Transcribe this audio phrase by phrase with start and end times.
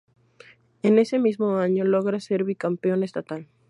[0.81, 3.45] En ese mismo año logra ser bicampeón estatal.